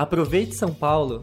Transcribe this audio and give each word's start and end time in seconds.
Aproveite 0.00 0.54
São 0.54 0.72
Paulo! 0.72 1.22